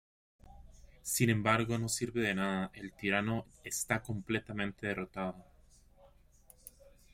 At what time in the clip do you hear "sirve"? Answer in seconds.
1.87-2.21